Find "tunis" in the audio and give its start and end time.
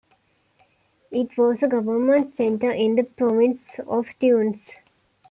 4.19-4.71